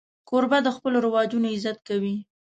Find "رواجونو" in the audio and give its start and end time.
1.05-1.47